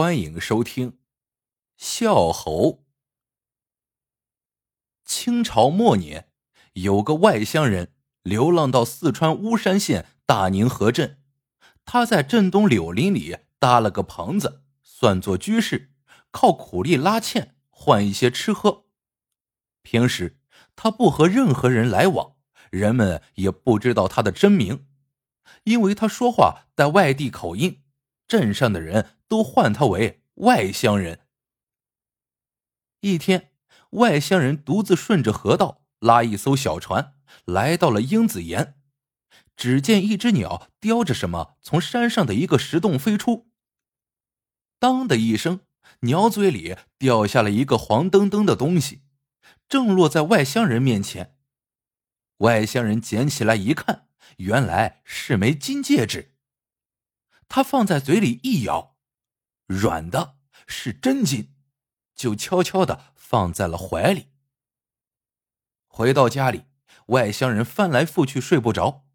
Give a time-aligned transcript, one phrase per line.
[0.00, 0.92] 欢迎收听
[1.76, 2.52] 《笑猴》。
[5.04, 6.30] 清朝末年，
[6.74, 7.92] 有个外乡人
[8.22, 11.20] 流浪到四川巫山县大宁河镇，
[11.84, 15.90] 他在镇东柳林里搭了个棚子，算作居士，
[16.30, 18.84] 靠苦力拉纤换一些吃喝。
[19.82, 20.38] 平时
[20.76, 22.36] 他不和任何人来往，
[22.70, 24.86] 人们也不知道他的真名，
[25.64, 27.82] 因为他说话带外地口音。
[28.28, 31.20] 镇上的人都唤他为外乡人。
[33.00, 33.52] 一天，
[33.90, 37.14] 外乡人独自顺着河道拉一艘小船，
[37.46, 38.74] 来到了英子岩。
[39.56, 43.50] 只见一只鸟叼着什么从山上的一个石洞飞出。
[44.78, 45.62] 当的一声，
[46.02, 49.02] 鸟嘴里掉下了一个黄澄澄的东西，
[49.68, 51.36] 正落在外乡人面前。
[52.38, 56.36] 外乡人捡起来一看，原来是枚金戒指。
[57.48, 58.96] 他放在嘴里一咬，
[59.66, 61.54] 软的是真金，
[62.14, 64.28] 就悄悄的放在了怀里。
[65.86, 66.64] 回到家里，
[67.06, 69.06] 外乡人翻来覆去睡不着。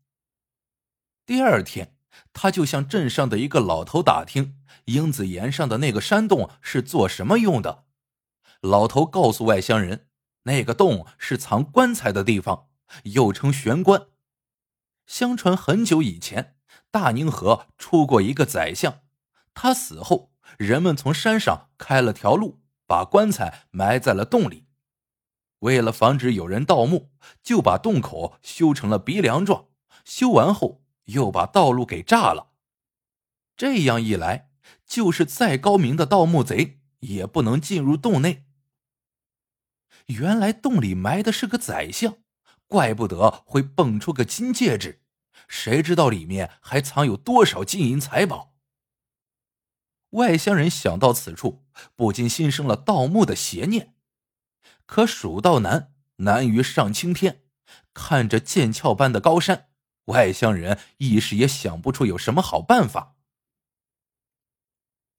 [1.26, 1.96] 第二天，
[2.34, 7.86] 他就向镇上的一个老头打听英子岩上的那个山洞是做什么用的。
[8.62, 10.10] 老头告诉外乡人，
[10.44, 12.70] 那个洞是藏棺材的地方，
[13.04, 14.08] 又称玄关。
[15.06, 16.58] 相传很久以前。
[16.94, 19.00] 大宁河出过一个宰相，
[19.56, 24.68] 他死后，人们从山上开了条路，把棺材埋在了洞里。
[25.62, 27.10] 为了防止有人盗墓，
[27.42, 29.70] 就把洞口修成了鼻梁状。
[30.06, 32.52] 修完后，又把道路给炸了。
[33.58, 34.52] 这样一来，
[34.86, 38.46] 就是再高明的盗墓贼也不能进入洞内。
[40.06, 42.18] 原来洞里埋的是个宰相，
[42.68, 45.03] 怪不得会蹦出个金戒指。
[45.48, 48.56] 谁知道里面还藏有多少金银财宝？
[50.12, 53.96] 外乡人想到此处，不禁心生了盗墓的邪念。
[54.86, 57.44] 可蜀道难，难于上青天。
[57.94, 59.70] 看着剑鞘般的高山，
[60.06, 63.16] 外乡人一时也想不出有什么好办法。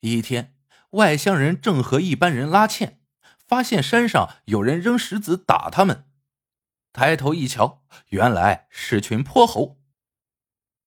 [0.01, 0.57] 一天，
[0.91, 3.01] 外乡人正和一班人拉纤，
[3.47, 6.09] 发现山上有人扔石子打他们。
[6.93, 9.81] 抬头一瞧，原来是群泼猴。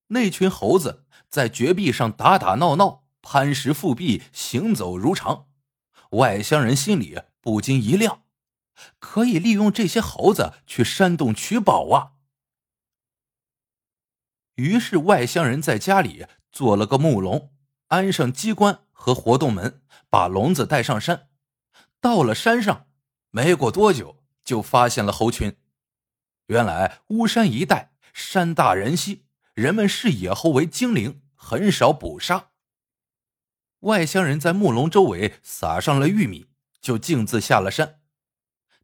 [0.07, 5.47] 那群猴子在绝壁上打打闹闹，攀石复壁，行走如常。
[6.12, 8.23] 外乡人心里不禁一亮，
[9.00, 12.13] 可以利用这些猴子去山洞取宝啊！
[14.56, 17.51] 于是外乡人在家里做了个木笼，
[17.89, 21.28] 安上机关和活动门，把笼子带上山。
[22.00, 22.88] 到了山上，
[23.29, 25.57] 没过多久就发现了猴群。
[26.45, 29.26] 原来巫山一带山大人稀。
[29.57, 32.51] 人们视野猴为精灵，很少捕杀。
[33.79, 36.45] 外乡人在木笼周围撒上了玉米，
[36.79, 38.00] 就径自下了山。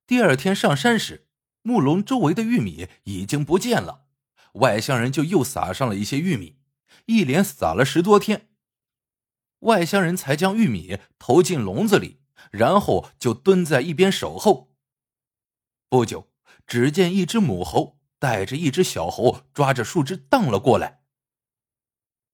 [0.07, 1.27] 第二天上山时，
[1.61, 4.07] 木笼周围的玉米已经不见了。
[4.53, 6.57] 外乡人就又撒上了一些玉米，
[7.05, 8.49] 一连撒了十多天。
[9.59, 12.19] 外乡人才将玉米投进笼子里，
[12.49, 14.73] 然后就蹲在一边守候。
[15.87, 16.31] 不久，
[16.65, 17.99] 只见一只母猴。
[18.23, 21.01] 带着一只小猴，抓着树枝荡了过来。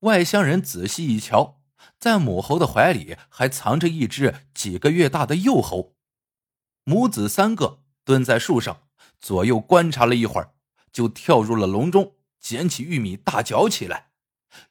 [0.01, 1.63] 外乡人仔细一瞧，
[1.97, 5.95] 在母猴的怀里还藏着一只几个月大的幼猴，
[6.83, 8.83] 母子三个蹲在树上，
[9.19, 10.53] 左右观察了一会儿，
[10.91, 14.11] 就跳入了笼中，捡起玉米大嚼起来。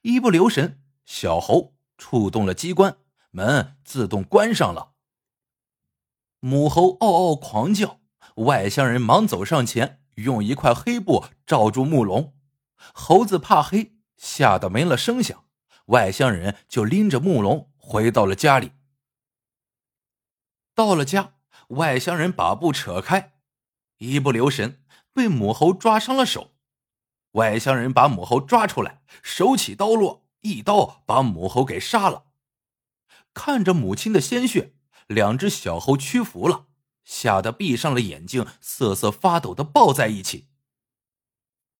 [0.03, 2.99] 一不留神，小猴触动了机关，
[3.33, 4.93] 门自动关上了。
[6.39, 7.99] 母猴嗷嗷狂叫，
[8.37, 10.00] 外乡人忙走上前。
[10.23, 12.34] 用一块黑布罩住木笼，
[12.77, 15.45] 猴子怕黑，吓得没了声响。
[15.87, 18.73] 外乡人就拎着木笼回到了家里。
[20.75, 21.34] 到了家，
[21.69, 23.33] 外乡人把布扯开，
[23.99, 26.55] 一不留神被母猴抓伤了手。
[27.33, 32.27] 外乡人把母猴抓出来，手起刀落，一刀把母猴给杀了。
[33.35, 34.75] 看着母亲的鲜血，
[35.06, 36.68] 两只小猴屈服了。
[37.08, 40.49] 吓得闭上了眼睛，瑟瑟发抖的抱在一起。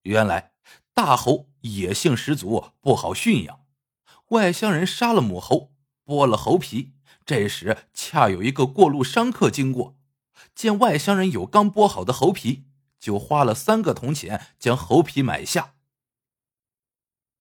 [0.01, 0.53] 原来
[0.91, 3.63] 大猴野性十足，不好驯养。
[4.29, 5.71] 外乡人杀了母猴，
[6.03, 6.95] 剥了猴皮。
[7.27, 9.99] 这时恰有一个过路商客经过，
[10.55, 12.65] 见外乡人有刚剥好的猴皮，
[12.99, 15.75] 就花了三个铜钱将猴皮买下。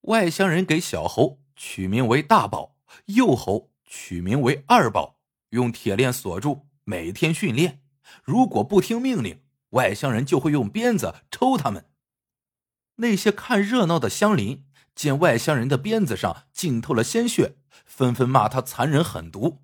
[0.03, 2.77] 外乡人给小猴取名为大宝，
[3.07, 5.19] 幼猴取名为二宝，
[5.51, 6.68] 用铁链锁住。
[6.89, 7.83] 每天训练，
[8.25, 9.43] 如果不听命令，
[9.73, 11.91] 外乡人就会用鞭子抽他们。
[12.95, 14.65] 那些看热闹的乡邻
[14.95, 19.63] 见外乡人的鞭子上浸透了鲜血，纷纷骂他残忍狠毒。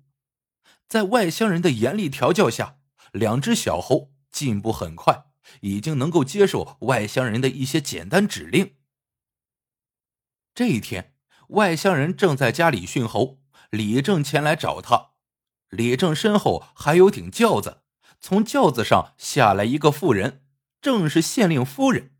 [0.87, 2.77] 在外乡人的严厉调教下，
[3.11, 5.25] 两只小猴进步很快，
[5.61, 8.75] 已经能够接受外乡人的一些简单指令。
[10.53, 11.15] 这一天，
[11.47, 13.39] 外乡人正在家里训猴，
[13.71, 15.14] 李正前来找他。
[15.75, 17.81] 李正身后还有顶轿子，
[18.19, 20.45] 从轿子上下来一个妇人，
[20.81, 22.13] 正是县令夫人。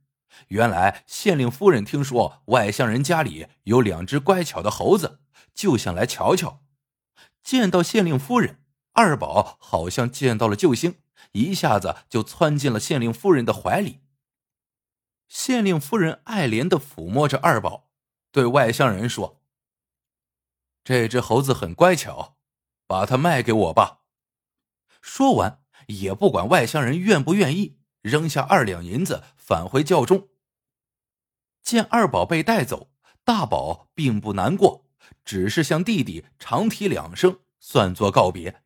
[0.49, 5.21] 原来县令夫人听说外乡人家里有两只乖巧的猴子，
[5.53, 6.61] 就想来瞧瞧。
[7.41, 8.59] 见到县令夫人，
[8.91, 10.95] 二宝好像见到了救星，
[11.31, 14.01] 一下子就窜进了县令夫人的怀里。
[15.29, 17.89] 县令夫人爱怜的抚摸着二宝，
[18.31, 19.41] 对外乡人说
[20.83, 22.34] ：“这只猴子很乖巧，
[22.87, 24.01] 把它卖给我吧。”
[25.01, 27.79] 说完，也不管外乡人愿不愿意。
[28.01, 30.29] 扔下二两银子，返回教中。
[31.63, 32.91] 见二宝被带走，
[33.23, 34.85] 大宝并不难过，
[35.23, 38.61] 只是向弟弟长啼两声，算作告别。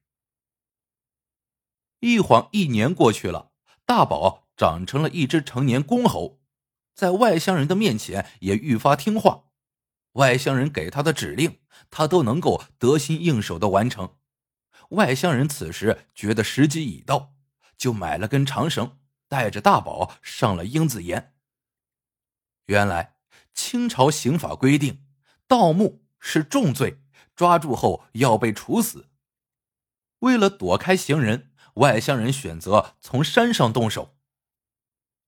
[2.02, 3.52] 一晃一年过去了，
[3.86, 6.42] 大宝长成了一只成年公猴，
[6.94, 9.46] 在外乡人的面前也愈发听话，
[10.14, 11.60] 外乡人给他的指令，
[11.90, 14.16] 他都能够得心应手的完成。
[14.90, 17.36] 外乡人此时觉得时机已到，
[17.78, 18.98] 就买了根长绳。
[19.30, 21.36] 带着大宝上了英子岩。
[22.66, 23.18] 原来
[23.54, 25.06] 清朝刑法规定，
[25.48, 27.04] 盗墓是重罪，
[27.36, 29.08] 抓住后要被处死。
[30.22, 34.18] 为了躲开行人，外乡人选择从山上动手。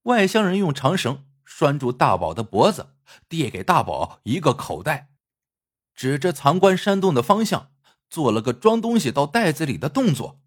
[0.06, 2.96] 外乡人用长绳拴住大宝的脖子，
[3.28, 5.12] 递给大宝一个口袋，
[5.94, 7.72] 指着藏棺山洞的方向，
[8.10, 10.42] 做了个装东西到袋子里的动作。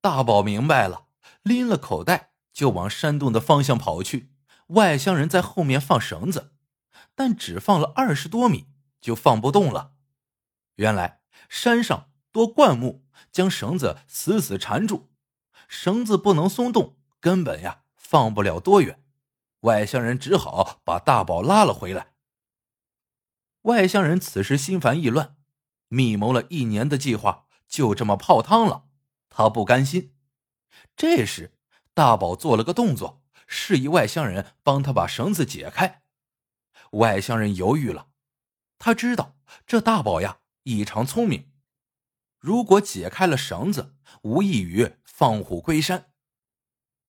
[0.00, 1.06] 大宝明白了，
[1.42, 2.32] 拎了口袋。
[2.54, 4.30] 就往山洞的方向跑去，
[4.68, 6.52] 外乡人在后面放绳子，
[7.16, 8.68] 但只放了二十多米
[9.00, 9.94] 就放不动了。
[10.76, 15.10] 原来山上多灌木，将绳子死死缠住，
[15.66, 19.03] 绳子不能松动，根本呀放不了多远。
[19.64, 22.12] 外乡人只好把大宝拉了回来。
[23.62, 25.36] 外乡人此时心烦意乱，
[25.88, 28.84] 密谋了一年的计划就这么泡汤了。
[29.30, 30.14] 他不甘心，
[30.96, 31.52] 这时。
[31.94, 36.02] 大宝做了个动作，示意外乡人帮他把绳子解开。
[36.90, 38.08] 外乡人犹豫了，
[38.80, 41.52] 他知道这大宝呀异常聪明，
[42.40, 46.13] 如果解开了绳子，无异于放虎归山。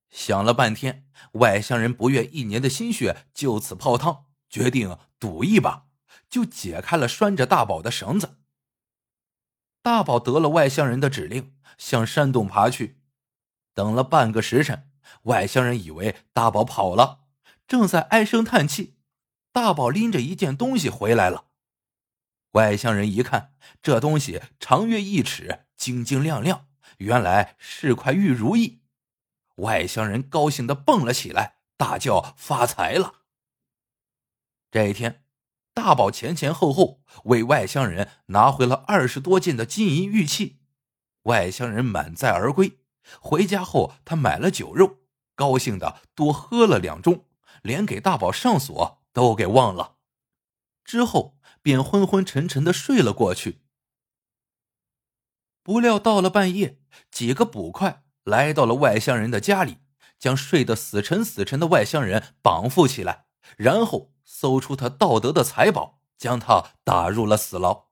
[0.09, 5.87] 想了半天，外乡人不愿一年的心血就此泡汤，决定赌一把，
[6.29, 8.39] 就解开了拴着大宝的绳子。
[9.81, 13.01] 大宝得了外乡人的指令，向山洞爬去。
[13.73, 14.89] 等了半个时辰，
[15.23, 17.25] 外乡人以为大宝跑了，
[17.67, 18.95] 正在唉声叹气。
[19.51, 21.47] 大宝拎着一件东西回来了。
[22.51, 26.67] 外乡人一看，这东西长约一尺，晶晶亮亮，
[26.97, 28.81] 原来是块玉如意。
[29.55, 33.21] 外乡人高兴的蹦了起来，大叫：“发财了！”
[34.71, 35.23] 这一天，
[35.73, 40.59] 大宝前前后后为外乡人拿回了二十多件的金银玉器，
[41.23, 42.79] 外乡人满载而归。
[43.19, 44.99] 回家后，他买了酒肉，
[45.35, 47.25] 高兴的多喝了两盅，
[47.61, 49.97] 连给大宝上锁都给忘了。
[50.83, 53.61] 之后便昏昏沉沉的睡了过去。
[55.63, 56.79] 不料到了半夜，
[57.11, 59.77] 几个捕快来到了外乡人的家里，
[60.19, 67.85] 将睡得死沉死沉的外乡人绑缚起来，然后搜出他盗得的财宝，将他打入了死牢。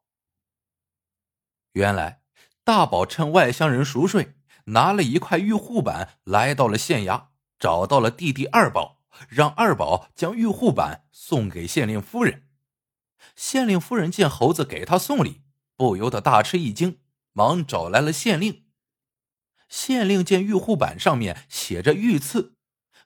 [1.72, 2.22] 原来
[2.64, 4.36] 大宝趁外乡人熟睡。
[4.68, 7.26] 拿了一块玉护板，来到了县衙，
[7.60, 12.48] 找到了弟弟二宝，让二宝将玉护板送给县令夫人。
[13.36, 15.42] 县令夫人见猴子给他送礼，
[15.76, 17.02] 不由得大吃一惊，
[17.34, 18.63] 忙找来了县令。
[19.74, 22.54] 县令见玉护板上面写着“御赐”，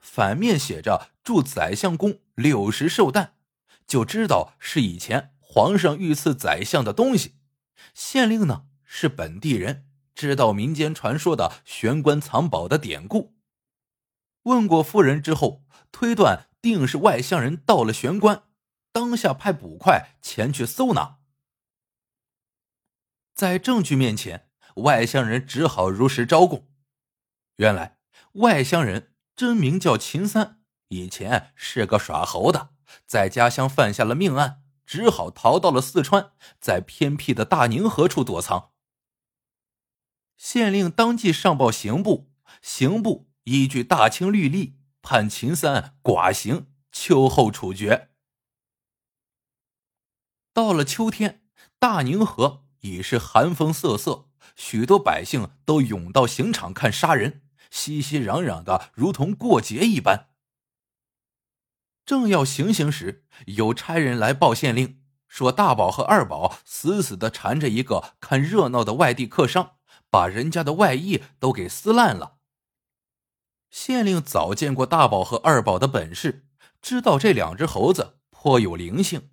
[0.02, 3.38] 反面写着“祝宰相公六十寿诞”，
[3.88, 7.36] 就知道是以前皇上御赐宰相的东西。
[7.94, 9.86] 县令呢是本地人。
[10.14, 13.38] 知道民间传说的玄关藏宝的典故，
[14.44, 18.44] 问过夫人之后，推断定是外乡人盗了玄关，
[18.92, 21.20] 当下派捕快前去搜拿。
[23.34, 24.47] 在证据面前，
[24.78, 26.68] 外乡人只好如实招供。
[27.58, 28.00] 原来
[28.34, 32.70] 外乡人真名叫秦三，以前是个耍猴的，
[33.06, 38.72] 在家乡犯下了命案，只好逃到了四川，在偏僻的大宁河处躲藏。
[40.38, 42.32] 县令当即上报刑部，
[42.62, 48.12] 刑部依据大清律例判秦三剐刑，秋后处决。
[50.54, 51.44] 到了秋天，
[51.80, 60.30] 大宁河已是寒风瑟瑟，许多百姓都涌到刑场看杀人，熙熙攘攘的，如同过节一般。
[62.06, 69.72] 正要行刑时，有差人来报县令，说大宝和二宝死死的缠着一个看热闹的外地客商，
[70.10, 72.38] 把人家的外衣都给撕烂了。
[73.70, 76.48] 县令早见过大宝和二宝的本事，
[76.82, 79.30] 知道这两只猴子颇有灵性，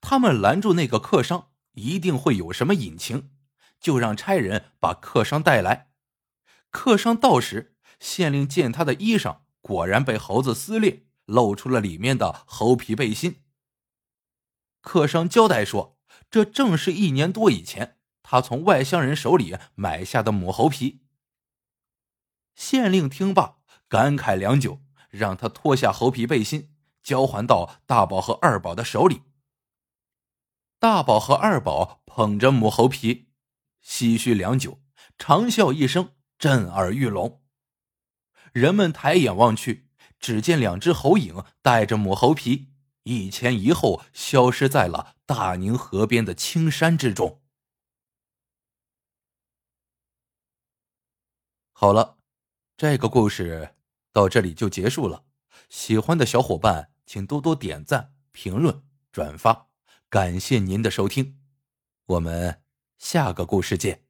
[0.00, 3.30] 他们拦住那个客商，一定会有什么隐情，
[3.80, 5.92] 就让差人把客商带来。
[6.70, 11.04] 客商到时，县令见他的衣裳果然被猴子撕裂。
[11.26, 13.42] 露出了里面的猴皮背心。
[14.80, 15.98] 客商交代说
[16.30, 21.02] ：“这正是一年多以前他从外乡人手里买下的母猴皮。”
[22.54, 23.56] 县令听罢，
[23.88, 29.22] 感慨良久，让他脱下猴皮背心，交还到大宝和二宝的手里。
[30.78, 33.28] 大宝和二宝捧着母猴皮，
[33.84, 34.80] 唏嘘良久，
[35.18, 37.42] 长啸一声，震耳欲聋。
[38.52, 39.86] 人们抬眼望去。
[40.18, 47.42] 只见两只猴影带着母猴皮一前一后消失在了大宁河边的青山之中。
[51.72, 52.16] 好了，
[52.78, 53.76] 这个故事
[54.10, 55.26] 到这里就结束了。
[55.68, 59.65] 喜欢的小伙伴请多多点赞、评论、转发，
[60.16, 61.36] 感谢您的收听，
[62.06, 62.62] 我们
[62.96, 64.05] 下个故事见。